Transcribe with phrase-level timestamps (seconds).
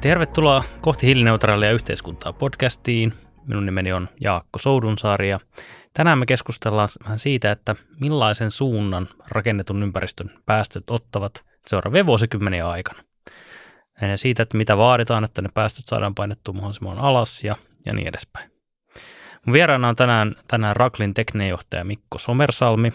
[0.00, 3.12] Tervetuloa kohti hiilineutraalia yhteiskuntaa podcastiin.
[3.46, 5.40] Minun nimeni on Jaakko Soudunsaari ja
[5.92, 13.04] tänään me keskustellaan vähän siitä, että millaisen suunnan rakennetun ympäristön päästöt ottavat seuraavien vuosikymmenen aikana.
[14.00, 17.56] Ja siitä, että mitä vaaditaan, että ne päästöt saadaan painettua mahdollisimman alas ja,
[17.86, 18.50] ja niin edespäin.
[19.46, 22.92] Mun vieraana on tänään, tänään Raklin teknejohtaja Mikko Somersalmi,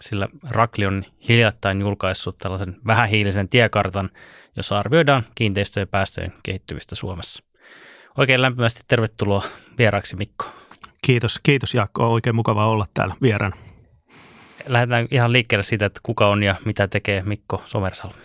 [0.00, 4.10] sillä Rakli on hiljattain julkaissut tällaisen vähähiilisen tiekartan–
[4.56, 7.42] jossa arvioidaan kiinteistöjen päästöjen kehittymistä Suomessa.
[8.18, 9.44] Oikein lämpimästi tervetuloa
[9.78, 10.44] vieraaksi Mikko.
[11.02, 12.12] Kiitos, kiitos Jaakko.
[12.12, 13.52] Oikein mukava olla täällä vieraan.
[14.66, 18.18] Lähdetään ihan liikkeelle siitä, että kuka on ja mitä tekee Mikko Somersalmi.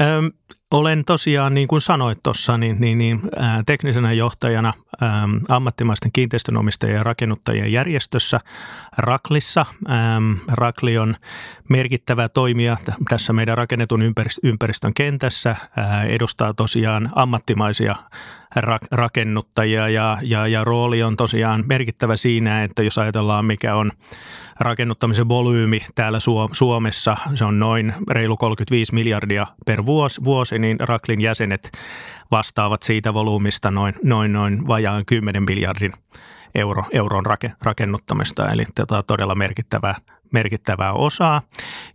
[0.00, 0.30] Öm,
[0.70, 6.96] olen tosiaan, niin kuin sanoit tuossa, niin, niin, niin ää, teknisenä johtajana ää, ammattimaisten kiinteistönomistajien
[6.96, 8.40] ja rakennuttajien järjestössä
[8.98, 9.66] Raklissa.
[9.88, 10.20] Ää,
[10.52, 11.16] Rakli on
[11.68, 12.76] merkittävä toimija
[13.08, 14.02] tässä meidän rakennetun
[14.42, 17.96] ympäristön kentässä, ää, edustaa tosiaan ammattimaisia
[18.90, 23.92] rakennuttajia ja, ja, ja rooli on tosiaan merkittävä siinä, että jos ajatellaan mikä on
[24.60, 26.18] rakennuttamisen volyymi täällä
[26.52, 31.72] Suomessa, se on noin reilu 35 miljardia per vuosi, vuosi niin Raklin jäsenet
[32.30, 35.92] vastaavat siitä volyymista noin, noin, noin vajaan 10 miljardin
[36.54, 37.24] euro, euron
[37.62, 39.94] rakennuttamista, eli tota, todella merkittävää
[40.32, 41.42] merkittävää osaa.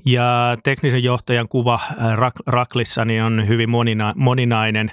[0.06, 4.92] Ja teknisen johtajan kuva äh, Raklissa niin on hyvin monina, moninainen.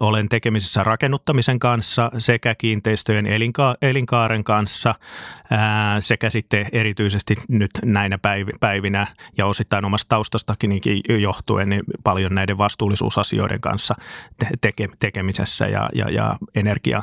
[0.00, 4.94] Olen tekemisissä rakennuttamisen kanssa sekä kiinteistöjen elinka- elinkaaren kanssa
[5.50, 8.18] ää, äh, sekä sitten erityisesti nyt näinä
[8.60, 9.06] päivinä
[9.38, 10.80] ja osittain omasta taustastakin
[11.20, 13.94] johtuen niin paljon näiden vastuullisuusasioiden kanssa
[14.66, 17.02] teke- tekemisessä ja, ja, ja energia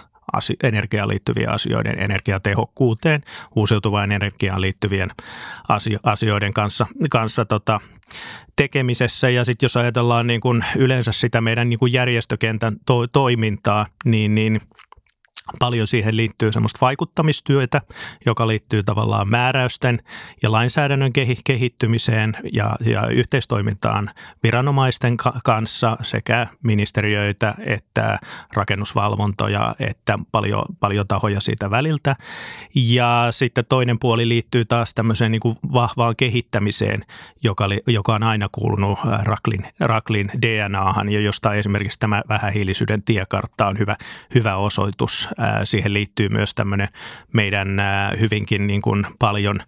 [0.64, 3.24] energiaan liittyvien asioiden, energiatehokkuuteen,
[3.56, 5.12] uusiutuvaan energiaan liittyvien
[6.04, 7.80] asioiden kanssa, kanssa tota,
[8.56, 9.30] tekemisessä.
[9.30, 14.36] Ja sitten jos ajatellaan niin kun yleensä sitä meidän niin kun järjestökentän to- toimintaa, niin,
[14.36, 14.62] niin–
[15.60, 17.82] Paljon siihen liittyy semmoista vaikuttamistyötä,
[18.26, 20.00] joka liittyy tavallaan määräysten
[20.44, 21.12] ja lainsäädännön
[21.44, 24.10] kehittymiseen ja, ja yhteistoimintaan
[24.44, 28.20] viranomaisten kanssa sekä ministeriöitä että
[28.54, 32.16] rakennusvalvontoja, että paljon, paljon tahoja siitä väliltä.
[32.76, 37.06] Ja sitten toinen puoli liittyy taas tämmöiseen niin kuin vahvaan kehittämiseen,
[37.44, 43.68] joka, li, joka on aina kuulunut Raklin, Raklin DNAhan ja josta esimerkiksi tämä vähähiilisyyden tiekartta
[43.68, 43.96] on hyvä,
[44.36, 45.30] hyvä osoitus
[45.64, 46.88] Siihen liittyy myös tämmöinen
[47.34, 47.82] meidän
[48.20, 49.60] hyvinkin niin kuin paljon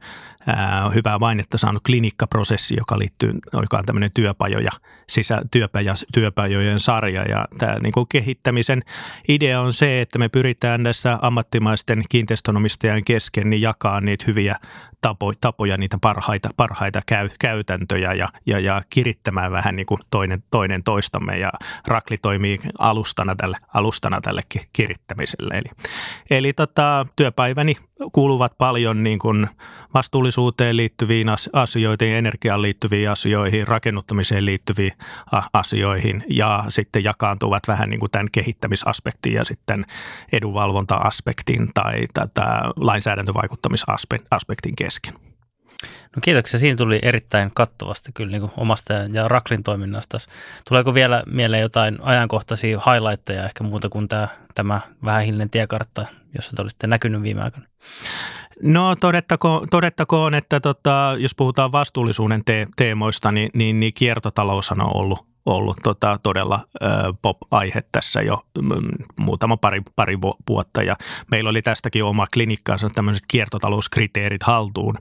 [0.96, 4.72] hyvää mainetta saanut klinikkaprosessi, joka liittyy, joka on tämmöinen työpajoja,
[5.10, 7.24] sisä, työpaja, työpajojen sarja.
[7.24, 8.84] Ja tämä niin kuin kehittämisen
[9.28, 14.56] idea on se, että me pyritään tässä ammattimaisten kiinteistönomistajien kesken niin jakaa niitä hyviä
[15.02, 20.44] tapoja, tapoja niitä parhaita, parhaita käy, käytäntöjä ja, ja, ja kirittämään vähän niin kuin toinen,
[20.52, 21.38] toinen toistamme.
[21.38, 21.52] Ja
[21.88, 24.42] Rakli toimii alustana tälle, alustana tälle
[24.74, 25.54] kirittämiselle.
[25.54, 25.70] Eli,
[26.30, 27.76] eli tota, työpäiväni
[28.12, 29.48] kuuluvat paljon niin kuin
[29.94, 34.94] vastuullisuuteen liittyviin asioihin, energiaan liittyviin asioihin, rakennuttamiseen liittyviin
[35.54, 39.86] asioihin ja sitten jakaantuvat vähän niin kuin tämän kehittämisaspektin ja sitten
[40.32, 45.14] edunvalvonta-aspektin tai tätä lainsäädäntövaikuttamisaspektin kesken.
[46.16, 46.60] No kiitoksia.
[46.60, 50.18] Siinä tuli erittäin kattavasti kyllä niin kuin omasta ja Raklin toiminnasta.
[50.68, 56.06] Tuleeko vielä mieleen jotain ajankohtaisia highlightteja ehkä muuta kuin tämä, tämä vähähiilinen tiekartta,
[56.36, 57.68] jossa te olisitte näkynyt viime aikoina?
[58.64, 64.96] No todettakoon, todettakoon että tota, jos puhutaan vastuullisuuden te- teemoista, niin, niin, niin kiertotalous on
[64.96, 66.88] ollut ollut tota, todella ö,
[67.22, 70.18] pop-aihe tässä jo mm, muutama pari, pari
[70.50, 70.84] vuotta.
[70.84, 70.96] Ja
[71.32, 74.96] meillä oli tästäkin oma klinikkaansa tämmöiset kiertotalouskriteerit haltuun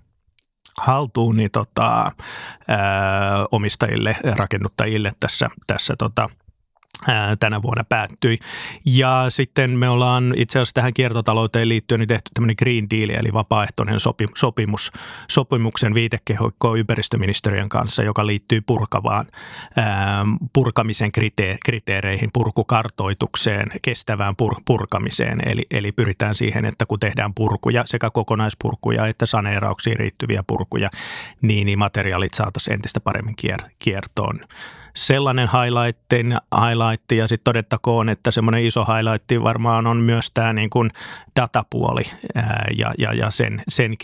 [0.81, 2.75] haltuun niin tota, ö,
[3.53, 6.31] omistajille, rakennuttajille tässä, tässä tota,
[7.41, 8.39] tänä vuonna päättyi.
[8.85, 13.33] Ja sitten me ollaan itse asiassa tähän kiertotalouteen liittyen niin tehty tämmöinen Green Deal, eli
[13.33, 13.97] vapaaehtoinen
[14.35, 14.93] sopimus,
[15.29, 19.27] sopimuksen viitekehikko ympäristöministeriön kanssa, joka liittyy purkavaan
[20.53, 21.11] purkamisen
[21.65, 25.49] kriteereihin, purkukartoitukseen, kestävään pur- purkamiseen.
[25.49, 30.91] Eli, eli pyritään siihen, että kun tehdään purkuja, sekä kokonaispurkuja että saneerauksiin riittyviä purkuja,
[31.43, 34.41] niin, niin materiaalit saataisiin entistä paremmin kier- kiertoon
[34.99, 36.13] sellainen highlight,
[36.61, 40.91] highlight ja sitten todettakoon, että semmoinen iso highlight varmaan on myös tämä niin kuin
[41.41, 42.03] datapuoli
[42.35, 43.95] ää, ja, ja, ja sen, sen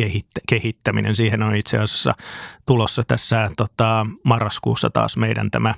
[0.49, 1.17] kehittäminen.
[1.17, 2.15] Siihen on itse asiassa
[2.67, 5.75] tulossa tässä tota, marraskuussa taas meidän tämä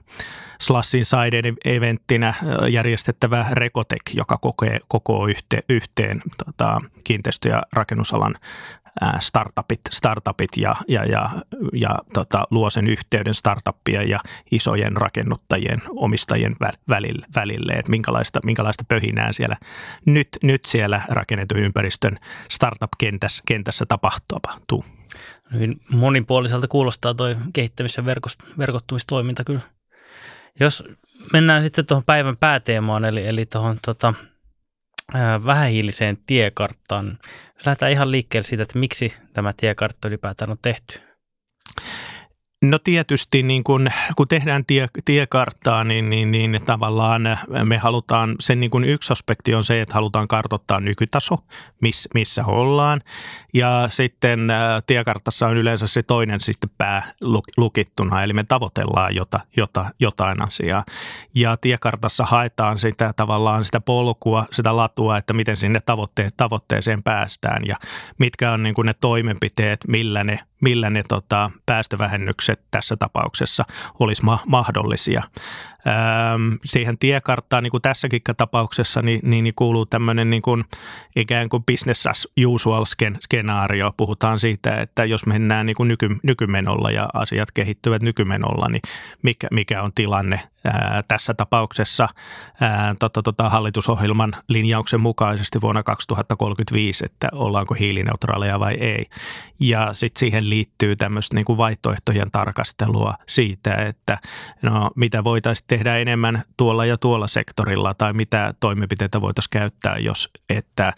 [0.61, 2.35] Slassin Side eventtinä
[2.71, 8.35] järjestettävä Rekotek, joka kokee, kokoo yhteen, yhteen tota, kiinteistö- ja rakennusalan
[9.21, 11.31] startupit, startupit ja, ja, ja,
[11.73, 14.21] ja tota, luo sen yhteyden startuppien ja
[14.51, 16.57] isojen rakennuttajien, omistajien
[16.89, 19.57] välille, välille että minkälaista, minkälaista pöhinää siellä
[20.05, 22.19] nyt, nyt siellä rakennetun ympäristön
[22.51, 24.85] startup-kentässä kentässä tapahtuu.
[25.53, 28.05] Hyvin monipuoliselta kuulostaa tuo kehittämis- ja
[28.59, 29.61] verkottumistoiminta kyllä.
[30.61, 30.85] Jos
[31.33, 34.15] mennään sitten tuohon päivän pääteemaan, eli, eli tuohon tota,
[35.45, 37.19] vähähiiliseen tiekarttaan.
[37.67, 41.01] Lähdetään ihan liikkeelle siitä, että miksi tämä tiekartta ylipäätään on tehty.
[42.71, 47.23] No tietysti niin kun, kun tehdään tie, tiekarttaa, niin, niin, niin tavallaan
[47.65, 51.39] me halutaan, sen niin yksi aspekti on se, että halutaan kartoittaa nykytaso,
[51.81, 53.01] miss, missä ollaan.
[53.55, 57.13] Ja sitten ä, tiekartassa on yleensä se toinen sitten pää
[57.57, 60.85] lukittuna, eli me tavoitellaan jota, jota, jotain asiaa.
[61.35, 67.67] Ja tiekartassa haetaan sitä tavallaan sitä polkua, sitä latua, että miten sinne tavoitte, tavoitteeseen päästään
[67.67, 67.77] ja
[68.19, 73.65] mitkä on niin ne toimenpiteet, millä ne millä ne tota, päästövähennykset tässä tapauksessa
[73.99, 75.23] olisi ma- mahdollisia.
[76.65, 80.65] Siihen tiekarttaan, niin kuin tässäkin tapauksessa, niin, niin, niin kuuluu tämmöinen niin kuin
[81.17, 82.85] ikään kuin business as usual
[83.21, 83.93] skenaario.
[83.97, 88.83] Puhutaan siitä, että jos mennään niin kuin nyky, nykymenolla ja asiat kehittyvät nykymenolla, niin
[89.23, 92.09] mikä, mikä on tilanne ää, tässä tapauksessa
[92.61, 99.07] ää, tota, tota, hallitusohjelman linjauksen mukaisesti vuonna 2035, että ollaanko hiilineutraaleja vai ei.
[99.61, 104.19] Ja sitten siihen liittyy tämmöistä niin kuin vaihtoehtojen tarkastelua siitä, että
[104.63, 110.29] no, mitä voitaisiin tehdä enemmän tuolla ja tuolla sektorilla tai mitä toimenpiteitä voitaisiin käyttää, jos,
[110.49, 110.93] että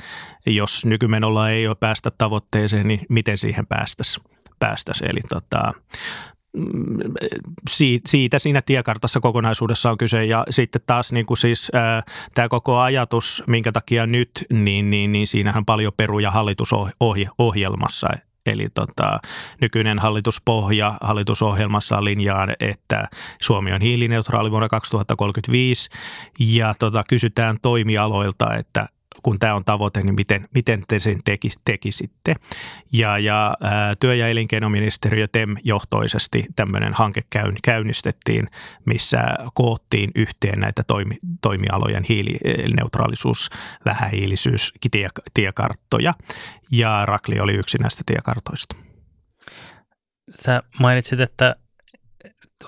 [0.47, 4.25] jos nykymenolla ei ole päästä tavoitteeseen, niin miten siihen päästäisiin.
[4.59, 5.05] Päästäisi.
[5.09, 5.73] Eli tota,
[6.57, 6.99] mm,
[8.09, 10.25] siitä siinä tiekartassa kokonaisuudessa on kyse.
[10.25, 11.71] Ja sitten taas niin kuin siis,
[12.35, 18.09] tämä koko ajatus, minkä takia nyt, niin, niin, niin siinähän paljon peruja hallitusohjelmassa.
[18.49, 19.21] Eli tota,
[19.61, 23.09] nykyinen hallituspohja hallitusohjelmassa linjaa, että
[23.41, 25.91] Suomi on hiilineutraali vuonna 2035
[26.39, 28.87] ja tota, kysytään toimialoilta, että
[29.23, 32.35] kun tämä on tavoite, niin miten, miten te sen teki, tekisitte.
[32.93, 37.23] Ja, ja ää, työ- ja elinkeinoministeriö TEM-johtoisesti tämmöinen hanke
[37.63, 38.49] käynnistettiin,
[38.85, 39.19] missä
[39.55, 43.51] koottiin yhteen näitä toimi, toimialojen hiilineutraalisuus,
[43.85, 46.15] vähähiilisyys, tie, tiekarttoja.
[46.71, 48.77] Ja Rakli oli yksi näistä tiekartoista.
[50.35, 51.57] Sä mainitsit, että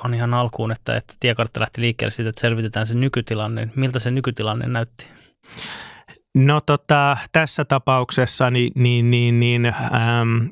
[0.05, 3.69] on ihan alkuun, että, että tiekartta lähti liikkeelle siitä, että selvitetään se nykytilanne.
[3.77, 5.07] Miltä se nykytilanne näytti?
[6.35, 9.75] No tota, tässä tapauksessa niin, niin, niin, niin äm,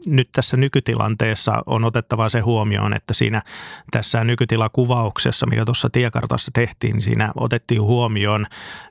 [0.07, 3.43] nyt tässä nykytilanteessa on otettava se huomioon, että siinä
[3.91, 8.47] tässä nykytilakuvauksessa, mikä tuossa tiekartassa tehtiin, niin siinä otettiin huomioon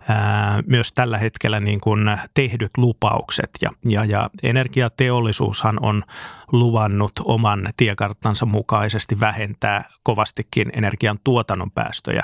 [0.07, 3.49] ää, myös tällä hetkellä niin kuin tehdyt lupaukset.
[3.61, 6.03] Ja, ja, ja energiateollisuushan on
[6.51, 12.23] luvannut oman tiekarttansa mukaisesti vähentää kovastikin energian tuotannon päästöjä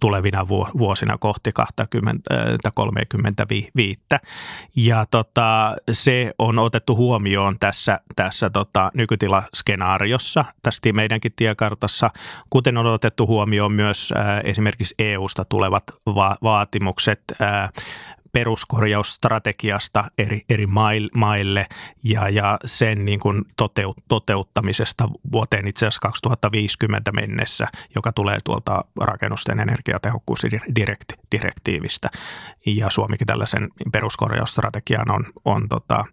[0.00, 3.99] tulevina vuosina kohti 2035.
[4.76, 12.10] Ja tota, se on otettu huomioon tässä, tässä tota, nykytilaskenaariossa, tästä meidänkin tiekartassa,
[12.50, 17.70] kuten on otettu huomioon myös äh, esimerkiksi EU-sta tulevat va- vaatimukset äh,
[18.32, 20.66] peruskorjausstrategiasta eri, eri
[21.14, 21.66] maille
[22.04, 28.84] ja, ja sen niin kuin toteut, toteuttamisesta vuoteen itse asiassa 2050 mennessä, joka tulee tuolta
[29.00, 32.10] rakennusten energiatehokkuusdirektiivistä.
[32.66, 36.04] Ja Suomikin tällaisen peruskorjausstrategian on, on tota,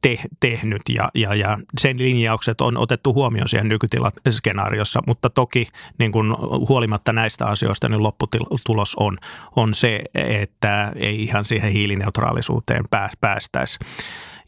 [0.00, 5.66] te, tehnyt ja, ja, ja sen linjaukset on otettu huomioon siihen nykytilaskenaariossa, mutta toki
[5.98, 6.36] niin kuin
[6.68, 9.18] huolimatta näistä asioista niin lopputulos on,
[9.56, 12.84] on se, että ei ihan siihen hiilineutraalisuuteen
[13.20, 13.78] päästäisi.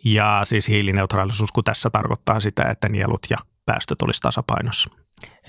[0.05, 4.91] Ja siis hiilineutraalisuus, kun tässä tarkoittaa sitä, että nielut ja päästöt olisi tasapainossa.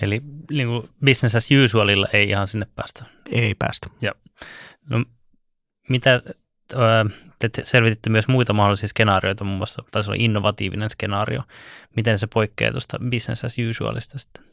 [0.01, 3.05] Eli niin kuin business as usualilla ei ihan sinne päästä?
[3.31, 3.87] Ei päästä.
[4.01, 4.11] Ja.
[4.89, 5.05] No,
[5.89, 6.21] mitä
[7.39, 11.43] te selvititte myös muita mahdollisia skenaarioita, muun muassa taisi olla innovatiivinen skenaario.
[11.95, 14.50] Miten se poikkeaa tuosta business as usualista sitten?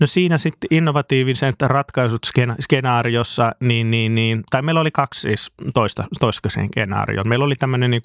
[0.00, 2.22] No siinä sitten innovatiivisen ratkaisut
[2.60, 7.24] skenaariossa, niin, niin, niin, tai meillä oli kaksi siis toista, toista skenaario.
[7.24, 8.02] Meillä oli tämmöinen niin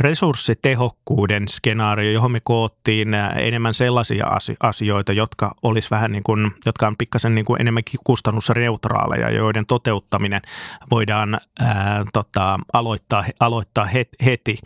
[0.00, 4.26] resurssitehokkuuden skenaario, johon me koottiin enemmän sellaisia
[4.60, 10.42] asioita, jotka olisi vähän niin kuin, jotka on pikkasen niin kuin enemmänkin kustannusneutraaleja, joiden toteuttaminen
[10.90, 13.88] voidaan ää, tota, aloittaa, aloittaa
[14.24, 14.58] heti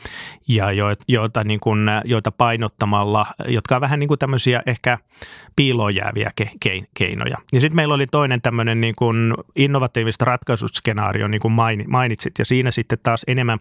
[0.49, 0.73] ja
[1.09, 4.99] joita, niin kuin, joita painottamalla, jotka on vähän niin kuin tämmöisiä ehkä
[5.57, 7.37] piiloon jääviä ke- keinoja.
[7.52, 11.52] Ja sitten meillä oli toinen tämmöinen niin kuin innovatiivista ratkaisutskenaario, niin kuin
[11.88, 13.59] mainitsit, ja siinä sitten taas enemmän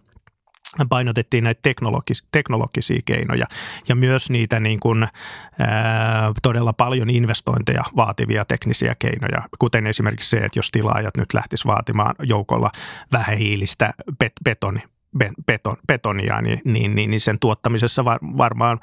[0.89, 3.45] painotettiin näitä teknologis- teknologisia keinoja
[3.87, 5.07] ja myös niitä niin kuin,
[5.59, 11.73] ää, todella paljon investointeja vaativia teknisiä keinoja, kuten esimerkiksi se, että jos tilaajat nyt lähtisivät
[11.73, 12.71] vaatimaan joukolla
[13.11, 13.93] vähähiilistä
[14.23, 14.83] bet- betoni,
[15.45, 18.79] beton, betonia, niin, niin, niin, niin sen tuottamisessa var, varmaan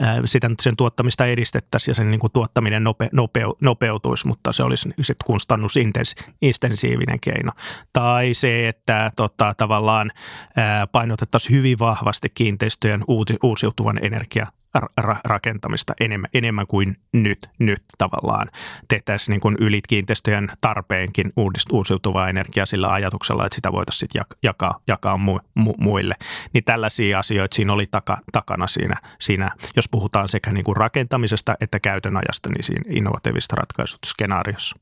[0.00, 4.62] ää, sitä, sen tuottamista edistettäisiin ja sen niin kuin tuottaminen nope, nopeu, nopeutuisi, mutta se
[4.62, 7.52] olisi sitten kustannusintensiivinen keino.
[7.92, 10.10] Tai se, että tota, tavallaan
[10.56, 14.46] ää, painotettaisiin hyvin vahvasti kiinteistöjen uusi, uusiutuvan energia
[14.78, 18.50] ra- rakentamista enemmän, enemmän kuin nyt, nyt tavallaan.
[18.88, 21.32] Tehtäisiin niin kuin ylit kiinteistöjen tarpeenkin
[21.72, 26.14] uusiutuvaa energiaa sillä ajatuksella, että sitä voitaisiin sitten jakaa, jakaa mu, mu, muille.
[26.52, 31.54] Niin tällaisia asioita siinä oli taka, takana siinä, siinä, jos puhutaan sekä niin kuin rakentamisesta
[31.60, 34.76] että käytön ajasta, niin siinä innovatiivista ratkaisut skenaariossa.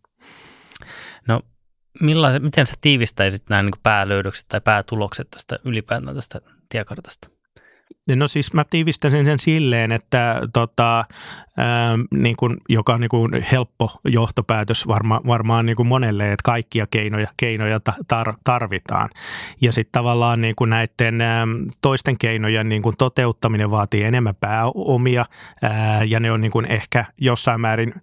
[1.28, 1.40] No
[2.40, 7.37] miten sä tiivistäisit nämä niin päälöydökset tai päätulokset tästä ylipäätään tästä tiekartasta?
[8.16, 11.04] No siis mä tiivistäisin sen silleen, että tota,
[11.56, 16.42] ää, niin kuin, joka on niin kuin helppo johtopäätös varma, varmaan niin kuin monelle, että
[16.44, 19.10] kaikkia keinoja, keinoja tar, tarvitaan.
[19.60, 21.46] Ja sitten tavallaan niin kuin näiden ää,
[21.82, 25.26] toisten keinojen niin kuin toteuttaminen vaatii enemmän pääomia
[25.62, 27.94] ää, ja ne on niin kuin ehkä jossain määrin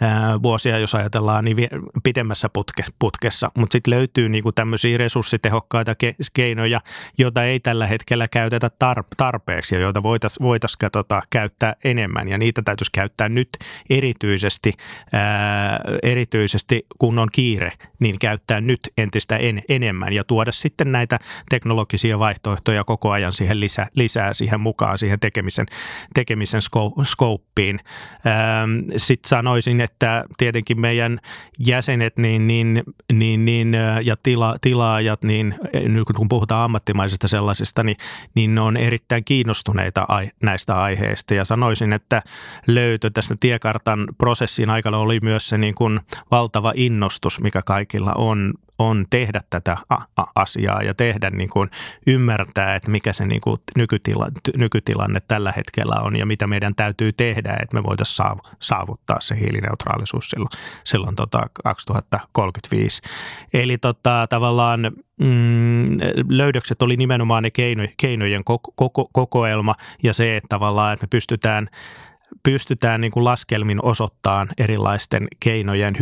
[0.00, 1.56] ää, vuosia, jos ajatellaan, niin
[2.04, 3.50] pitemmässä putke, putkessa.
[3.58, 6.80] Mutta sitten löytyy niin tämmöisiä resurssitehokkaita ke, keinoja,
[7.18, 12.38] joita ei tällä hetkellä käytetä tar, tarpeeksi ja joita voitaisiin voitais, tota, käyttää enemmän ja
[12.38, 13.48] niitä täytyisi käyttää nyt
[13.90, 14.72] erityisesti,
[15.12, 21.18] ää, erityisesti kun on kiire, niin käyttää nyt entistä en, enemmän ja tuoda sitten näitä
[21.50, 25.66] teknologisia vaihtoehtoja koko ajan siihen lisä, lisää siihen mukaan, siihen tekemisen,
[26.14, 26.60] tekemisen
[27.02, 27.80] skouppiin.
[28.96, 31.18] Sitten sanoisin, että tietenkin meidän
[31.66, 37.96] jäsenet niin, niin, niin, niin, ja tila, tilaajat, niin nyt kun puhutaan ammattimaisesta sellaisesta, niin,
[38.34, 40.06] niin ne on erittäin kiinnostuneita
[40.42, 41.34] näistä aiheista.
[41.34, 42.22] Ja sanoisin, että
[42.70, 48.12] lö- löytö tästä tiekartan prosessin aikana oli myös se niin kuin valtava innostus, mikä kaikilla
[48.14, 49.76] on, on tehdä tätä
[50.34, 51.70] asiaa ja tehdä niin kuin
[52.06, 57.12] ymmärtää, että mikä se niin kuin nykytila, nykytilanne tällä hetkellä on ja mitä meidän täytyy
[57.12, 60.50] tehdä, että me voitaisiin saavuttaa se hiilineutraalisuus silloin,
[60.84, 63.02] silloin tota 2035.
[63.54, 64.80] Eli tota, tavallaan
[65.20, 65.86] mm,
[66.28, 71.08] löydökset oli nimenomaan ne keino, keinojen koko, koko, kokoelma ja se, että tavallaan että me
[71.10, 71.68] pystytään–
[72.42, 75.96] pystytään niin kuin laskelmin osoittamaan erilaisten keinojen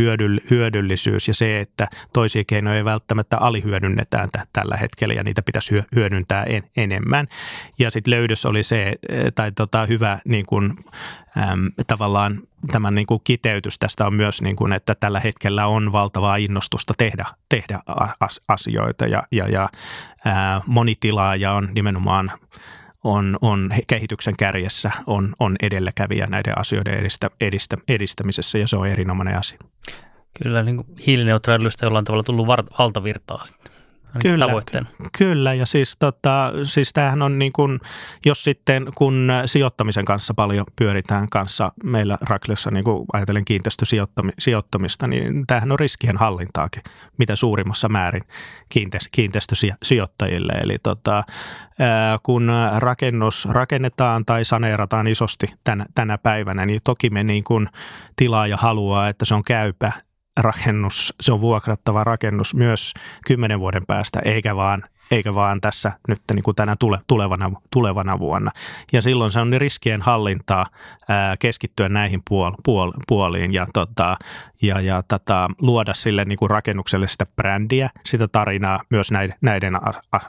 [0.50, 5.74] hyödyllisyys ja se, että toisia keinoja ei välttämättä alihyödynnetään t- tällä hetkellä ja niitä pitäisi
[5.94, 7.26] hyödyntää en, enemmän.
[7.78, 8.94] Ja sitten löydös oli se,
[9.34, 10.74] tai tota, hyvä niin kuin,
[11.38, 12.40] äm, tavallaan
[12.72, 16.94] tämän niin kuin kiteytys tästä on myös, niin kuin, että tällä hetkellä on valtavaa innostusta
[16.98, 17.80] tehdä, tehdä
[18.48, 19.68] asioita ja, ja, ja
[20.24, 22.32] ää, moni tilaaja on nimenomaan
[23.04, 28.88] on, on kehityksen kärjessä, on, on edelläkävijä näiden asioiden edistä, edistä, edistämisessä ja se on
[28.88, 29.58] erinomainen asia.
[30.42, 32.46] Kyllä niin hiilineutraaliudesta jollain tavalla tullut
[32.78, 33.72] valtavirtaa sitten
[34.22, 34.88] kyllä, tavoitteena.
[35.18, 37.80] Kyllä, ja siis, tota, siis tämähän on niin kuin,
[38.26, 45.46] jos sitten kun sijoittamisen kanssa paljon pyöritään kanssa meillä Raklessa, niin kuin ajatellen kiinteistösijoittamista, niin
[45.46, 46.82] tämähän on riskien hallintaakin,
[47.18, 48.22] mitä suurimmassa määrin
[49.12, 50.52] kiinteistösijoittajille.
[50.52, 51.24] Eli tota,
[52.22, 57.68] kun rakennus rakennetaan tai saneerataan isosti tänä, tänä päivänä, niin toki me niin kuin
[58.16, 59.92] tilaaja haluaa, että se on käypä
[60.36, 62.94] rakennus, se on vuokrattava rakennus myös
[63.26, 68.18] kymmenen vuoden päästä, eikä vaan eikä vaan tässä nyt niin kuin tänä tule, tulevana, tulevana
[68.18, 68.50] vuonna.
[68.92, 70.66] Ja silloin se on riskien hallintaa
[71.08, 74.16] ää, keskittyä näihin puol, puol, puoliin ja, tota,
[74.62, 79.78] ja, ja tota, luoda sille niin kuin rakennukselle sitä brändiä, sitä tarinaa myös näiden, näiden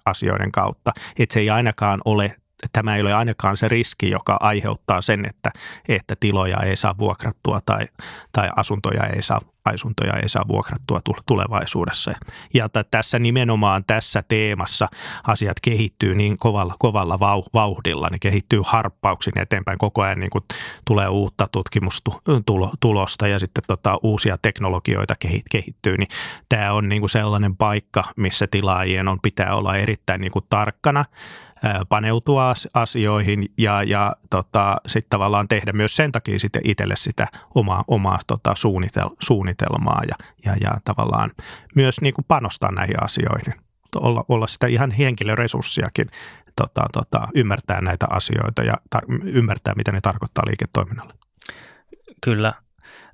[0.05, 0.93] asioiden kautta.
[1.19, 2.35] Että se ei ainakaan ole
[2.73, 5.51] tämä ei ole ainakaan se riski, joka aiheuttaa sen, että,
[5.87, 7.87] että tiloja ei saa vuokrattua tai,
[8.31, 12.13] tai asuntoja ei saa asuntoja ei saa vuokrattua tulevaisuudessa.
[12.53, 14.87] Ja tässä nimenomaan tässä teemassa
[15.23, 17.19] asiat kehittyy niin kovalla, kovalla
[17.53, 19.77] vauhdilla, ne kehittyy harppauksin eteenpäin.
[19.77, 20.43] Koko ajan niin kuin
[20.85, 25.13] tulee uutta tutkimustulosta ja sitten tota, uusia teknologioita
[25.51, 26.09] kehittyy, niin
[26.49, 31.05] tämä on niin kuin sellainen paikka, missä tilaajien on pitää olla erittäin niin kuin tarkkana
[31.89, 37.83] paneutua asioihin ja, ja tota, sitten tavallaan tehdä myös sen takia sitten itselle sitä omaa,
[37.87, 41.31] omaa tota, suunnitel, suunnitelmaa ja, ja, ja tavallaan
[41.75, 43.53] myös niin kuin panostaa näihin asioihin.
[43.95, 46.07] Olla, olla sitä ihan henkilöresurssiakin
[46.55, 51.13] tota, tota, ymmärtää näitä asioita ja tar- ymmärtää, mitä ne tarkoittaa liiketoiminnalle.
[52.21, 52.53] Kyllä.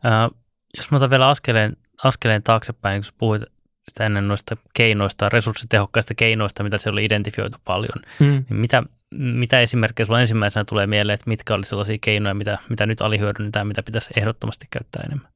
[0.05, 0.29] Äh,
[0.77, 3.43] jos mä otan vielä askeleen, askeleen taaksepäin, niin kun puhuit
[3.91, 8.03] sitä ennen noista keinoista, resurssitehokkaista keinoista, mitä se oli identifioitu paljon.
[8.19, 8.25] Mm.
[8.25, 12.85] Niin mitä, mitä esimerkkejä sulla ensimmäisenä tulee mieleen, että mitkä oli sellaisia keinoja, mitä, mitä
[12.85, 15.31] nyt alihyödynnetään, mitä pitäisi ehdottomasti käyttää enemmän?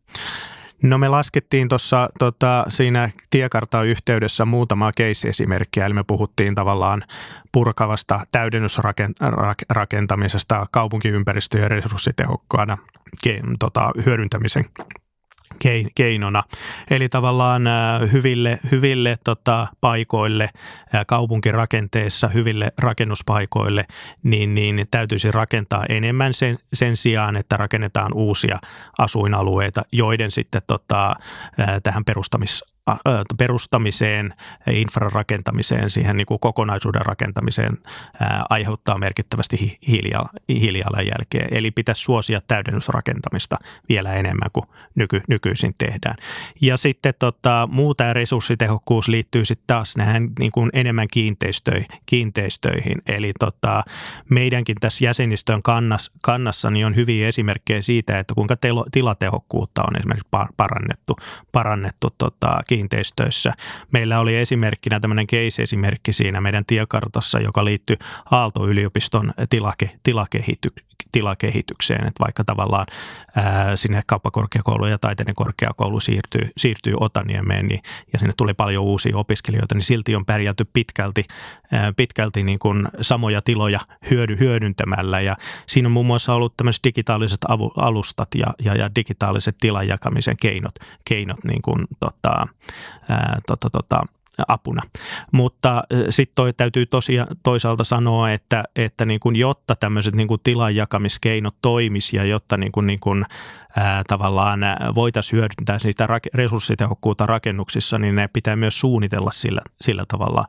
[0.84, 7.04] No me laskettiin tuossa tota, siinä tiekartan yhteydessä muutama case-esimerkkiä, eli me puhuttiin tavallaan
[7.52, 12.78] purkavasta täydennysrakentamisesta kaupunkiympäristöjen resurssitehokkaana
[13.60, 14.66] tota, hyödyntämisen
[15.96, 16.44] keinona.
[16.90, 17.64] Eli tavallaan
[18.12, 20.50] hyville, hyville tota, paikoille
[21.08, 23.86] kaupunkirakenteessa, hyville rakennuspaikoille,
[24.24, 28.60] niin, niin täytyisi rakentaa enemmän sen, sen sijaan, että rakennetaan uusia
[28.98, 31.16] asuinalueita, joiden sitten tota,
[31.84, 32.75] tähän perustamis
[33.38, 34.34] perustamiseen,
[34.72, 37.78] infran rakentamiseen, siihen niin kuin kokonaisuuden rakentamiseen
[38.20, 39.78] ää, aiheuttaa merkittävästi
[40.50, 41.48] hiilijalanjälkeä.
[41.52, 43.58] Eli pitäisi suosia täydennysrakentamista
[43.90, 44.66] vielä enemmän kuin
[44.96, 46.16] nyky, nykyisin tehdään.
[46.62, 53.02] Ja sitten tota, muu tämä resurssitehokkuus liittyy sitten taas näihin niin kuin enemmän kiinteistöihin, kiinteistöihin.
[53.08, 53.84] Eli tota,
[54.30, 59.98] meidänkin tässä jäsenistön kannas, kannassa niin on hyviä esimerkkejä siitä, että kuinka telo, tilatehokkuutta on
[59.98, 61.16] esimerkiksi parannettu,
[61.52, 63.54] parannettu tota, kiinteistöissä.
[63.92, 67.98] Meillä oli esimerkkinä tämmöinen case-esimerkki siinä meidän tiekartassa, joka liittyy
[68.32, 70.70] Aalto-yliopiston tilake, tilakehity,
[71.12, 72.86] tilakehitykseen, että vaikka tavallaan
[73.36, 77.82] ää, sinne kauppakorkeakoulu ja taiteiden korkeakoulu siirtyy, siirtyy Otaniemeen niin,
[78.14, 81.24] ja sinne tuli paljon uusia opiskelijoita, niin silti on pärjälty pitkälti,
[81.72, 83.80] ää, pitkälti niin kuin samoja tiloja
[84.10, 88.90] hyödy, hyödyntämällä ja siinä on muun muassa ollut tämmöiset digitaaliset avu, alustat ja, ja, ja
[88.96, 92.48] digitaaliset tilan jakamisen keinot, keinot niin kuin, tota,
[93.10, 94.02] ää, tota, tota,
[94.48, 94.82] apuna.
[95.32, 100.42] Mutta sitten toi täytyy tosiaan toisaalta sanoa, että, että niin kuin, jotta tämmöiset niin kuin
[100.44, 103.26] tilanjakamiskeinot toimisi ja jotta niin kuin, niin kuin,
[104.08, 104.60] tavallaan
[104.96, 110.46] voitaisiin hyödyntää niitä resurssitehokkuutta rakennuksissa, niin ne pitää myös suunnitella sillä, sillä tavalla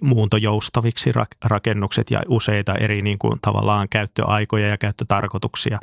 [0.00, 1.12] muuntojoustaviksi
[1.44, 5.78] rakennukset ja useita eri niin kuin, tavallaan käyttöaikoja ja käyttötarkoituksia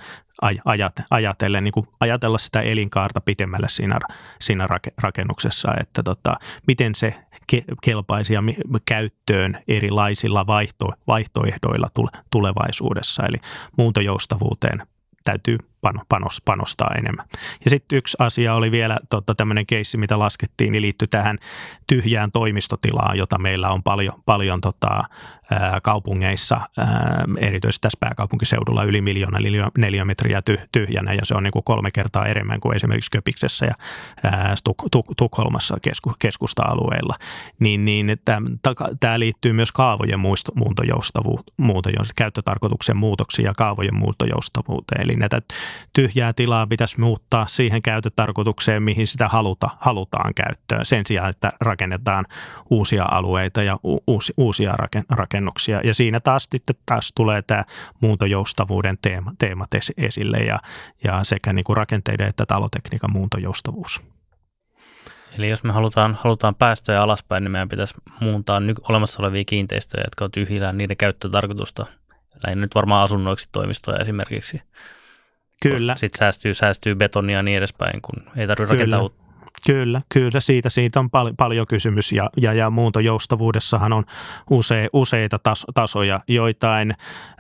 [0.66, 4.00] ajat, ajatellen, niin kuin ajatella sitä elinkaarta pitemmälle siinä,
[4.42, 4.68] siinä
[5.02, 6.36] rakennuksessa, että tota,
[6.68, 7.16] miten se
[7.84, 8.44] kelpaisi ja
[8.86, 11.90] käyttöön erilaisilla vaihto, vaihtoehdoilla
[12.32, 13.38] tulevaisuudessa, eli
[13.78, 14.84] muuntojoustavuuteen
[15.24, 15.58] täytyy
[16.10, 17.26] panos, panostaa enemmän.
[17.66, 21.38] Ja sitten yksi asia oli vielä tota, tämmöinen keissi, mitä laskettiin, niin liittyi tähän
[21.88, 25.04] tyhjään toimistotilaan, jota meillä on paljon, paljon tota,
[25.84, 26.62] kaupungeissa,
[27.38, 29.40] erityisesti tässä pääkaupunkiseudulla yli miljoona
[29.78, 30.42] neliömetriä
[30.72, 33.74] tyhjänä ja se on niin kuin kolme kertaa enemmän kuin esimerkiksi Köpiksessä ja
[35.18, 35.78] Tukholmassa
[36.20, 37.16] keskusta-alueella.
[37.60, 38.18] Niin, niin
[39.00, 40.20] tämä liittyy myös kaavojen
[40.56, 45.02] muuntojoustavuuteen, käyttötarkoituksen muutoksiin ja kaavojen muuntojoustavuuteen.
[45.02, 45.42] Eli näitä
[45.94, 52.26] tyhjää tilaa pitäisi muuttaa siihen käyttötarkoitukseen, mihin sitä haluta, halutaan käyttöön sen sijaan, että rakennetaan
[52.70, 54.76] uusia alueita ja uusi, uusia
[55.10, 55.82] rakennuksia.
[55.84, 57.64] Ja siinä taas sitten taas tulee tämä
[58.02, 60.60] muuntojoustavuuden teema, teemat esille ja,
[61.04, 64.02] ja sekä niin kuin rakenteiden että talotekniikan muuntojoustavuus.
[65.38, 70.04] Eli jos me halutaan, halutaan päästöjä alaspäin, niin meidän pitäisi muuntaa ny- olemassa olevia kiinteistöjä,
[70.04, 71.86] jotka on tyhjillään niiden käyttötarkoitusta.
[72.44, 74.62] Lähinnä nyt varmaan asunnoiksi toimistoja esimerkiksi.
[75.64, 75.96] Kyllä.
[75.96, 79.24] Sitten säästyy, säästyy betonia ja niin edespäin, kun ei tarvitse rakentaa uutta
[79.66, 84.04] Kyllä, kyllä siitä, siitä on pal- paljon kysymys ja, ja, ja muuntojoustavuudessahan on
[84.50, 86.94] use, useita tas- tasoja, joitain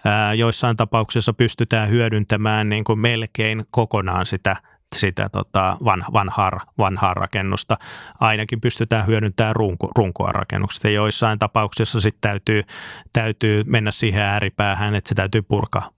[0.05, 4.55] ää, joissain tapauksissa pystytään hyödyntämään niin kuin melkein kokonaan sitä
[4.95, 7.77] sitä tota, van, vanhaa, vanhaa rakennusta.
[8.19, 10.89] Ainakin pystytään hyödyntämään runko, runkoa rakennuksesta.
[10.89, 12.63] Joissain tapauksissa sitten täytyy,
[13.13, 15.89] täytyy mennä siihen ääripäähän, että se täytyy purkaa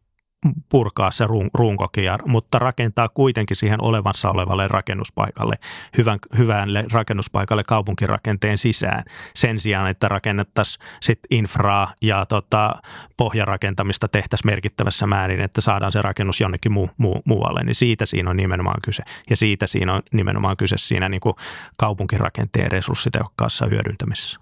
[0.69, 5.55] purkaa se runkokin, mutta rakentaa kuitenkin siihen olevassa olevalle rakennuspaikalle,
[5.97, 9.03] hyvän, hyvälle rakennuspaikalle kaupunkirakenteen sisään.
[9.35, 12.75] Sen sijaan, että rakennettaisiin sit infraa ja tota,
[13.17, 18.29] pohjarakentamista tehtäisiin merkittävässä määrin, että saadaan se rakennus jonnekin muu, muu, muualle, niin siitä siinä
[18.29, 19.03] on nimenomaan kyse.
[19.29, 21.35] Ja siitä siinä on nimenomaan kyse siinä niin kuin
[21.77, 24.39] kaupunkirakenteen resurssitehokkaassa hyödyntämisessä.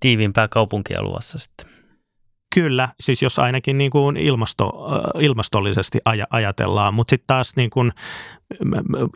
[0.00, 1.75] Tiiviimpää kaupunkia luvassa sitten.
[2.54, 4.72] Kyllä, siis jos ainakin niin kuin ilmasto,
[5.20, 7.92] ilmastollisesti aj- ajatellaan, mutta sitten taas niin kuin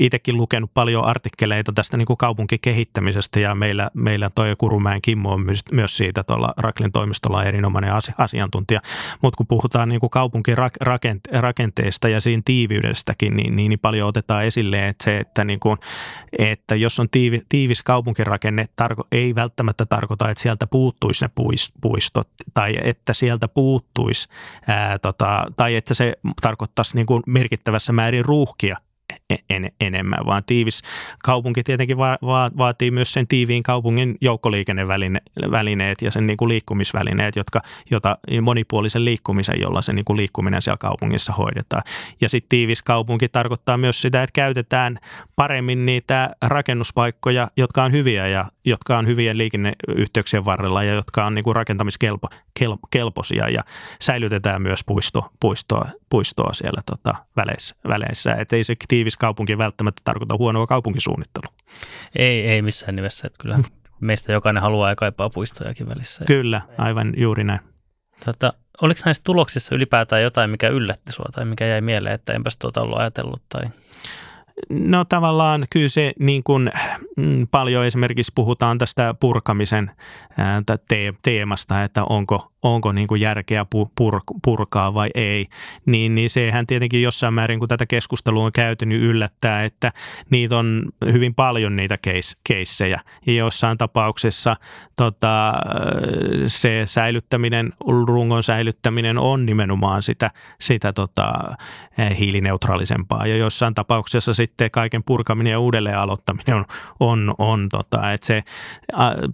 [0.00, 5.40] itsekin lukenut paljon artikkeleita tästä niin kuin kaupunkikehittämisestä ja meillä, meillä toi Kurumäen Kimmo on
[5.40, 8.80] myös, myös siitä tuolla Raklin toimistolla erinomainen asiantuntija.
[9.22, 14.88] Mutta kun puhutaan niin kuin kaupunkirakenteesta ja siinä tiiviydestäkin, niin, niin, niin paljon otetaan esille,
[14.88, 15.78] että se, että, niin kuin,
[16.38, 21.30] että jos on tiivi, tiivis kaupunkirakenne, tarko, ei välttämättä tarkoita, että sieltä puuttuisi ne
[21.80, 24.28] puistot tai että sieltä puuttuisi
[24.66, 28.76] ää, tota, tai että se tarkoittaisi niin kuin merkittävässä määrin ruuhkia
[29.50, 30.82] en, enemmän, vaan tiivis
[31.24, 37.36] kaupunki tietenkin va, va, vaatii myös sen tiiviin kaupungin joukkoliikennevälineet ja sen niin kuin liikkumisvälineet,
[37.36, 41.82] jotka, jota monipuolisen liikkumisen, jolla se niin kuin liikkuminen siellä kaupungissa hoidetaan.
[42.20, 44.98] Ja sitten tiivis kaupunki tarkoittaa myös sitä, että käytetään
[45.36, 51.34] paremmin niitä rakennuspaikkoja, jotka on hyviä ja jotka on hyvien liikenneyhteyksien varrella ja jotka on
[51.34, 53.64] niin kuin rakentamiskelpoisia ja
[54.00, 58.34] säilytetään myös puisto, puistoa, puistoa siellä tota, väleissä, väleissä.
[58.34, 61.54] Että ei se tiivis kaupunki välttämättä tarkoita huonoa kaupunkisuunnittelua.
[62.16, 63.26] Ei, ei missään nimessä.
[63.26, 63.58] Että kyllä
[64.00, 66.24] meistä jokainen haluaa ja kaipaa puistojakin välissä.
[66.24, 67.60] Kyllä, aivan juuri näin.
[68.24, 72.56] Tota, oliko näissä tuloksissa ylipäätään jotain, mikä yllätti sinua tai mikä jäi mieleen, että enpäs
[72.56, 73.42] tuota ollut ajatellut?
[73.48, 73.62] Tai...
[74.68, 76.70] No tavallaan kyllä se niin kuin,
[77.16, 79.90] mm, paljon esimerkiksi puhutaan tästä purkamisen
[81.22, 85.46] teemasta, että onko, onko niin kuin järkeä pur, purkaa vai ei,
[85.86, 89.92] niin, niin sehän tietenkin jossain määrin, kun tätä keskustelua on käyty, niin yllättää, että
[90.30, 91.98] niitä on hyvin paljon niitä
[92.44, 93.00] keissejä.
[93.26, 94.56] Ja jossain tapauksessa
[94.96, 95.52] tota,
[96.46, 97.72] se säilyttäminen,
[98.06, 101.56] rungon säilyttäminen on nimenomaan sitä, sitä tota,
[102.18, 103.26] hiilineutraalisempaa.
[103.26, 106.64] Ja jossain tapauksessa sitten kaiken purkaminen ja uudelleen aloittaminen on,
[107.00, 108.42] on, on tota, että se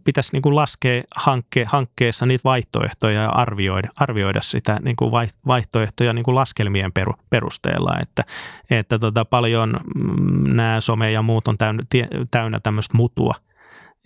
[0.05, 5.13] pitäisi niin kuin laskea hankke, hankkeessa niitä vaihtoehtoja ja arvioida, arvioida sitä niin kuin
[5.47, 6.93] vaihtoehtoja niin kuin laskelmien
[7.31, 8.25] perusteella, että,
[8.71, 11.83] että tota paljon mm, nämä some ja muut on täynnä,
[12.31, 13.35] täynnä tämmöistä mutua,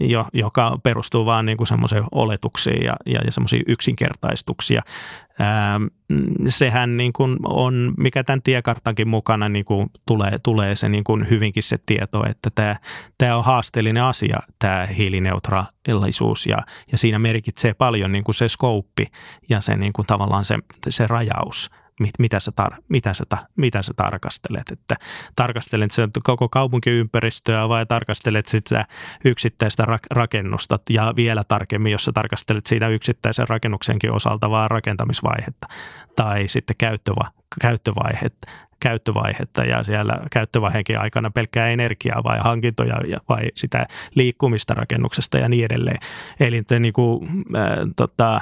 [0.00, 4.82] jo, joka perustuu vaan niin semmoiseen oletuksiin ja, ja, ja semmoisiin yksinkertaistuksia.
[5.38, 5.88] Ää, mm,
[6.48, 11.30] sehän niin kuin on, mikä tämän tiekartankin mukana niin kuin tulee, tulee se niin kuin
[11.30, 12.76] hyvinkin se tieto, että tämä,
[13.18, 16.58] tämä on haasteellinen asia, tämä hiilineutraalisuus ja,
[16.92, 19.06] ja siinä merkitsee paljon niin kuin se skouppi
[19.48, 20.58] ja se niin kuin tavallaan se,
[20.88, 23.24] se rajaus– mit, mitä, sä tar, mitä, sä,
[23.56, 24.70] mitä sä tarkastelet.
[24.70, 24.96] Että
[25.36, 28.86] tarkastelet sä koko kaupunkiympäristöä vai tarkastelet sitä
[29.24, 35.66] yksittäistä rakennusta ja vielä tarkemmin, jos sä tarkastelet siitä yksittäisen rakennuksenkin osalta vaan rakentamisvaihetta
[36.16, 38.48] tai sitten käyttövä, käyttövaihetta
[38.80, 42.94] käyttövaihetta ja siellä käyttövaiheenkin aikana pelkkää energiaa vai hankintoja
[43.28, 45.98] vai sitä liikkumista rakennuksesta ja niin edelleen.
[46.40, 48.40] Eli niin kuin, äh, tota,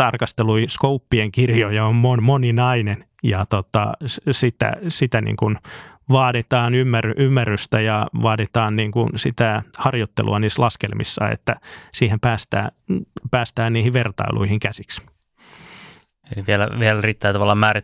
[0.00, 3.92] tarkastelu, skouppien kirjoja on mon, moninainen ja tota,
[4.30, 5.58] sitä, sitä niin kuin
[6.10, 11.56] vaaditaan ymmär, ymmärrystä ja vaaditaan niin kuin sitä harjoittelua niissä laskelmissa, että
[11.92, 12.70] siihen päästään,
[13.30, 15.02] päästään niihin vertailuihin käsiksi.
[16.36, 17.76] Eli vielä, vielä riittää tavallaan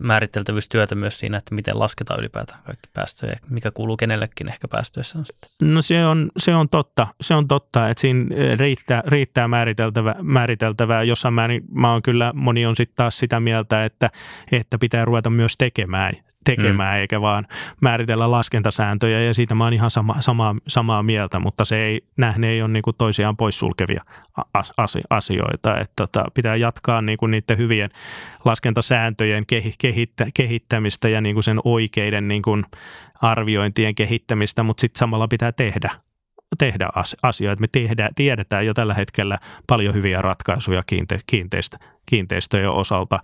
[0.00, 5.26] määriteltävyystyötä myös siinä, että miten lasketaan ylipäätään kaikki päästöjä, mikä kuuluu kenellekin ehkä päästöissä on
[5.26, 5.50] sitten.
[5.62, 10.14] No se on, se on totta, se on totta, että siinä eh, riittää, riittää määriteltävää,
[10.22, 11.02] määriteltävää.
[11.02, 14.10] Jossain määrin mä oon kyllä, moni on sitten taas sitä mieltä, että,
[14.52, 17.00] että pitää ruveta myös tekemään tekemään, mm.
[17.00, 17.46] eikä vaan
[17.80, 22.00] määritellä laskentasääntöjä, ja siitä mä oon ihan sama, samaa, samaa mieltä, mutta se ei,
[22.38, 24.04] ne ei ole niin kuin toisiaan poissulkevia
[25.10, 27.90] asioita, että tota, pitää jatkaa niin kuin niiden hyvien
[28.44, 29.44] laskentasääntöjen
[29.78, 32.64] kehittä, kehittämistä ja niin kuin sen oikeiden niin kuin
[33.22, 35.90] arviointien kehittämistä, mutta sitten samalla pitää tehdä
[36.58, 36.88] tehdä
[37.22, 37.60] asioita.
[37.60, 43.18] Me tehdään, tiedetään jo tällä hetkellä paljon hyviä ratkaisuja kiinte, kiinteistö, kiinteistöjen osalta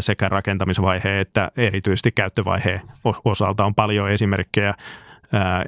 [0.00, 2.80] sekä rakentamisvaiheen että erityisesti käyttövaiheen
[3.24, 4.74] osalta on paljon esimerkkejä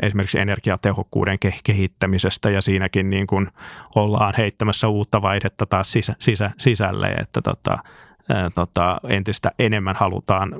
[0.03, 3.49] esimerkiksi energiatehokkuuden kehittämisestä ja siinäkin niin kuin
[3.95, 7.79] ollaan heittämässä uutta vaihdetta taas sisä, sisä, sisälle, että tota,
[8.55, 10.51] tota, entistä enemmän halutaan,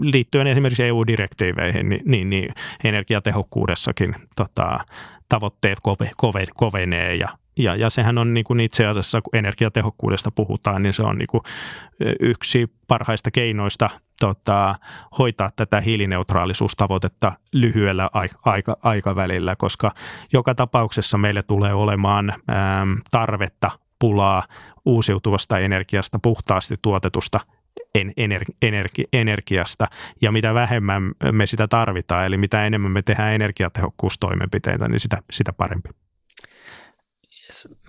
[0.00, 4.80] liittyen esimerkiksi EU-direktiiveihin, niin, niin, niin energiatehokkuudessakin tota,
[5.28, 10.30] tavoitteet kove, kove, kovenee ja ja, ja sehän on niin kuin itse asiassa, kun energiatehokkuudesta
[10.30, 11.42] puhutaan, niin se on niin kuin
[12.20, 14.74] yksi parhaista keinoista tota,
[15.18, 18.10] hoitaa tätä hiilineutraalisuustavoitetta lyhyellä
[18.44, 19.92] aika, aikavälillä, koska
[20.32, 24.42] joka tapauksessa meille tulee olemaan äm, tarvetta pulaa
[24.84, 27.40] uusiutuvasta energiasta, puhtaasti tuotetusta
[28.62, 29.86] energi- energiasta
[30.22, 35.52] ja mitä vähemmän me sitä tarvitaan, eli mitä enemmän me tehdään energiatehokkuustoimenpiteitä, niin sitä, sitä
[35.52, 35.88] parempi.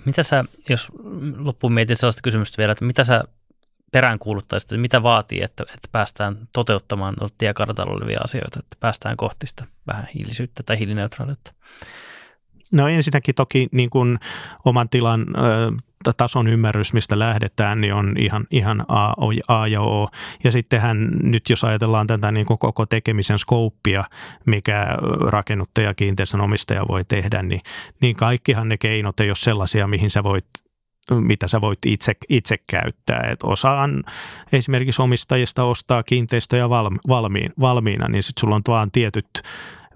[0.05, 0.87] Mitä sä, jos
[1.37, 3.23] loppuun mietit sellaista kysymystä vielä, että mitä sä
[3.91, 9.65] peräänkuuluttaisit, että mitä vaatii, että, että päästään toteuttamaan tiekartalla olevia asioita, että päästään kohti sitä
[9.87, 11.53] vähän hiilisyyttä tai hiilineutraaliutta?
[12.71, 14.19] No ensinnäkin toki niin kuin
[14.65, 15.25] oman tilan
[16.17, 19.13] tason ymmärrys, mistä lähdetään, niin on ihan, ihan A,
[19.47, 20.09] A ja O.
[20.43, 24.03] Ja sittenhän nyt jos ajatellaan tätä niin kuin koko tekemisen skouppia,
[24.45, 24.87] mikä
[25.27, 27.61] rakennuttaja, kiinteistön omistaja voi tehdä, niin,
[28.01, 30.45] niin kaikkihan ne keinot ei ole sellaisia, mihin sä voit
[31.15, 33.29] mitä sä voit itse, itse käyttää.
[33.31, 34.03] Et osaan
[34.51, 36.69] esimerkiksi omistajista ostaa kiinteistöjä
[37.07, 39.29] valmiin, valmiina, niin sitten sulla on vaan tietyt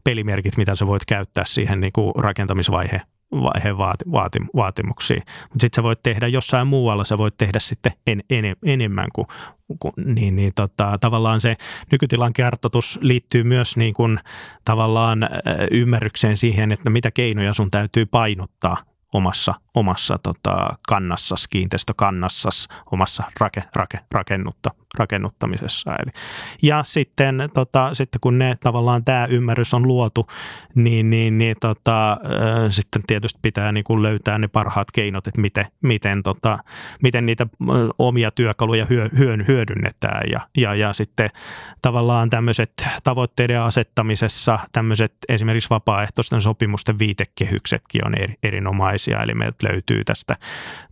[0.03, 5.21] pelimerkit, mitä sä voit käyttää siihen niin kuin rakentamisvaiheen vaiheen vaati, vaati, vaatimuksia.
[5.41, 9.27] Mutta sitten sä voit tehdä jossain muualla, sä voit tehdä sitten en, en, enemmän kuin,
[9.79, 11.55] kuin niin, niin tota, tavallaan se
[11.91, 14.19] nykytilan kartoitus liittyy myös niin kuin,
[14.65, 15.29] tavallaan
[15.71, 18.77] ymmärrykseen siihen, että mitä keinoja sun täytyy painottaa
[19.13, 25.95] omassa, omassa tota, kannassas, kiinteistökannassas, omassa rake, rake, rakennutta, rakennuttamisessa.
[25.95, 26.11] Eli,
[26.61, 30.27] ja sitten, tota, sitten kun ne tavallaan tämä ymmärrys on luotu,
[30.75, 32.17] niin, niin, niin tota,
[32.69, 36.59] sitten tietysti pitää niin kuin löytää ne parhaat keinot, että miten, miten, tota,
[37.01, 37.47] miten niitä
[37.99, 39.09] omia työkaluja hyö,
[39.47, 40.23] hyödynnetään.
[40.31, 41.29] Ja, ja, ja sitten
[41.81, 42.71] tavallaan tämmöiset
[43.03, 50.35] tavoitteiden asettamisessa, tämmöiset esimerkiksi vapaaehtoisten sopimusten viitekehyksetkin on erinomaisia, eli meiltä löytyy tästä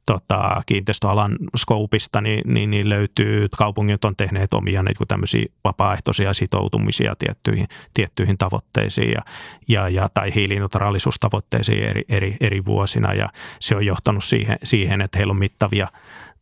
[0.06, 7.16] tota, kiinteistöalan skoupista, niin, niin, niin löytyy, kaupungit on tehneet omia niin tämmöisiä vapaaehtoisia sitoutumisia
[7.20, 9.22] tiettyihin, tiettyihin tavoitteisiin ja,
[9.68, 13.14] ja, ja, tai hiilineutraalisuustavoitteisiin eri, eri, eri vuosina.
[13.14, 13.30] Ja
[13.60, 15.88] se on johtanut siihen, siihen että heillä on mittavia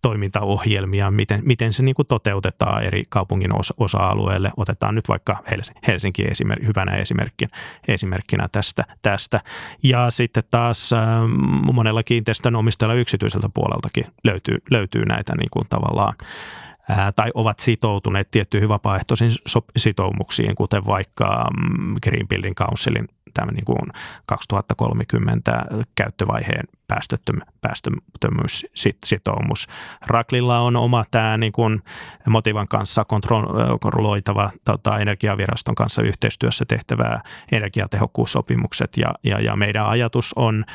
[0.02, 4.52] toimintaohjelmia, miten, miten se niin kuin toteutetaan eri kaupungin osa- osa-alueille.
[4.58, 5.38] Otetaan nyt vaikka
[5.88, 7.52] Helsinki esimerk, hyvänä esimerkkinä,
[7.88, 9.42] esimerkkinä tästä, tästä.
[9.84, 11.00] Ja sitten taas äh,
[11.74, 16.14] monella kiinteistön omistajalla yksityiseltä puoleltakin löytyy, löytyy näitä niin kuin tavallaan
[17.16, 19.32] tai ovat sitoutuneet tiettyihin vapaaehtoisiin
[19.78, 23.92] sitoumuksiin, kuten vaikka mm, Green Building Councilin tämä niin kuin
[24.28, 29.68] 2030 käyttövaiheen päästöttöm, päästöttömyyssitoumus.
[30.08, 31.84] Raklilla on oma tämä niin kuin
[32.28, 33.06] Motivan kanssa
[33.80, 37.22] kontrolloitava tota, energiaviraston kanssa yhteistyössä tehtävää
[37.52, 40.66] energiatehokkuussopimukset ja, ja, ja meidän ajatus on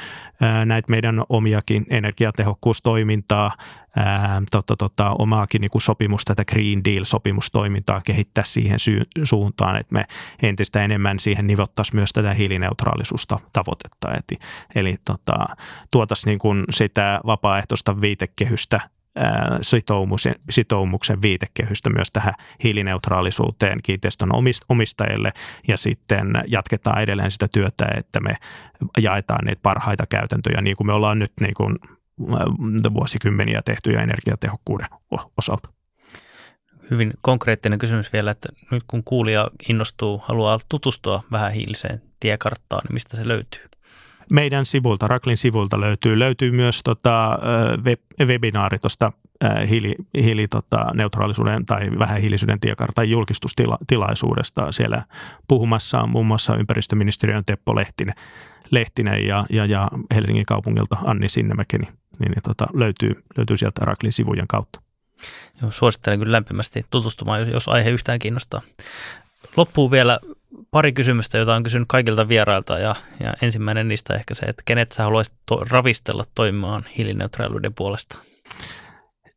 [0.40, 3.56] ää, näitä meidän omiakin energiatehokkuustoimintaa
[3.96, 9.92] ää, tota, tota, omaakin niin kuin sopimusta, tätä Green Deal-sopimustoimintaa kehittää siihen sy- suuntaan, että
[9.92, 10.06] me
[10.42, 14.08] entistä enemmän siihen nivottaisiin myös tätä hiilineutraalisuusta tavoitetta.
[14.10, 14.38] Eli,
[14.74, 15.46] eli tota,
[16.02, 18.80] tuotaisiin niin kuin sitä vapaaehtoista viitekehystä
[19.62, 22.34] sitoumuksen, sitoumuksen viitekehystä myös tähän
[22.64, 24.28] hiilineutraalisuuteen kiinteistön
[24.68, 25.32] omistajille
[25.68, 28.36] ja sitten jatketaan edelleen sitä työtä, että me
[28.98, 31.78] jaetaan niitä parhaita käytäntöjä niin kuin me ollaan nyt niin kuin
[32.94, 34.88] vuosikymmeniä tehtyjä energiatehokkuuden
[35.38, 35.68] osalta.
[36.90, 42.94] Hyvin konkreettinen kysymys vielä, että nyt kun kuulija innostuu, haluaa tutustua vähän hiiliseen tiekarttaan, niin
[42.94, 43.68] mistä se löytyy?
[44.32, 46.18] Meidän sivulta, Raklin sivulta löytyy.
[46.18, 47.38] Löytyy myös tota,
[47.84, 49.12] web, webinaari tuosta
[49.68, 54.72] hiili, hiili tota, neutraalisuuden tai vähähiilisyyden tiekartan julkistustilaisuudesta.
[54.72, 55.02] Siellä
[55.48, 58.14] puhumassa on muun muassa ympäristöministeriön Teppo Lehtinen,
[58.70, 64.12] Lehtinen ja, ja, ja Helsingin kaupungilta Anni Sinnemäki, niin, niin tota, löytyy, löytyy sieltä Raklin
[64.12, 64.80] sivujen kautta.
[65.62, 68.62] Joo, suosittelen kyllä lämpimästi tutustumaan, jos aihe yhtään kiinnostaa.
[69.56, 70.18] Loppuu vielä
[70.72, 74.92] pari kysymystä, joita on kysynyt kaikilta vierailta ja, ja ensimmäinen niistä ehkä se, että kenet
[74.92, 78.18] sä haluaisit to- ravistella toimimaan hiilineutraaliuden puolesta?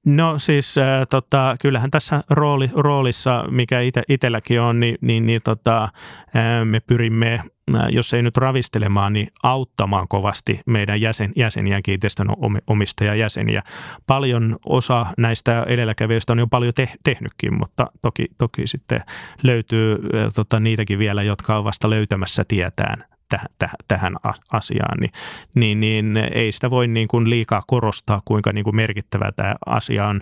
[0.06, 5.84] No siis äh, tota, kyllähän tässä rooli, roolissa, mikä itselläkin on, niin, niin, niin tota,
[5.84, 7.42] äh, me pyrimme,
[7.90, 12.28] jos ei nyt ravistelemaan, niin auttamaan kovasti meidän jäsen, jäseniä, kiinteistön
[12.68, 13.62] omistajajäseniä.
[14.08, 19.04] Paljon osa näistä edelläkävijöistä on jo paljon te, tehnytkin, mutta toki, toki sitten
[19.44, 19.98] löytyy
[20.36, 24.16] tota, niitäkin vielä, jotka on vasta löytämässä tietään täh, täh, tähän
[24.52, 25.12] asiaan, niin,
[25.56, 30.08] niin, niin ei sitä voi niin kuin liikaa korostaa, kuinka niin kuin merkittävä tämä asia
[30.08, 30.22] on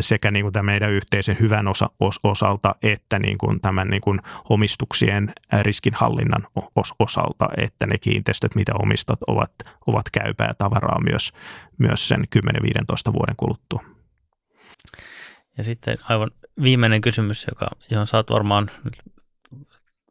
[0.00, 4.00] sekä niin kuin tämän meidän yhteisen hyvän osa, os, osalta että niin kuin tämän niin
[4.00, 9.52] kuin omistuksien riskinhallinnan os, osalta, että ne kiinteistöt, mitä omistat, ovat,
[9.86, 11.32] ovat käypää tavaraa myös,
[11.78, 12.24] myös sen
[13.08, 13.84] 10-15 vuoden kuluttua.
[15.58, 16.30] Ja sitten aivan
[16.62, 18.70] viimeinen kysymys, joka, johon saat varmaan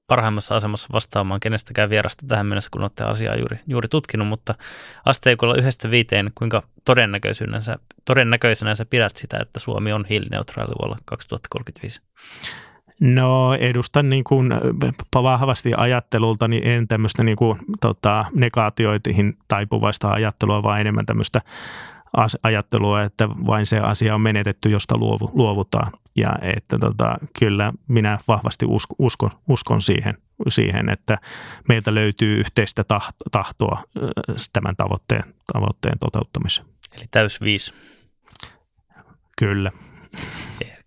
[0.09, 4.55] parhaimmassa asemassa vastaamaan kenestäkään vierasta tähän mennessä, kun olette asiaa juuri, juuri tutkinut, mutta
[5.05, 10.97] asteikolla yhdestä viiteen, kuinka todennäköisenä sä, todennäköisenä sä pidät sitä, että Suomi on hiilineutraali vuonna
[11.05, 12.01] 2035?
[13.01, 14.49] No edustan niin kuin
[15.13, 21.41] vahvasti ajattelulta, niin en tämmöistä niin kuin, tota, negaatioihin taipuvaista ajattelua, vaan enemmän tämmöistä
[22.43, 24.97] ajattelua, että vain se asia on menetetty, josta
[25.33, 25.91] luovutaan.
[26.19, 31.17] Ja että tota, kyllä minä vahvasti uskon, uskon, uskon siihen, siihen, että
[31.67, 32.83] meiltä löytyy yhteistä
[33.31, 33.83] tahtoa
[34.53, 36.67] tämän tavoitteen, tavoitteen toteuttamiseen.
[36.97, 37.73] Eli täys viisi.
[39.37, 39.71] Kyllä.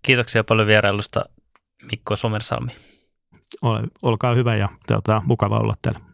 [0.01, 1.25] Kiitoksia paljon vierailusta
[1.91, 2.71] Mikko Somersalmi.
[3.61, 6.12] Ole, olkaa hyvä ja tuota, mukava olla täällä.